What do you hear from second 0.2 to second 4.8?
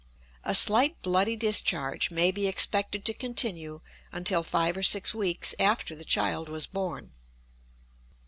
A slight bloody discharge may be expected to continue until five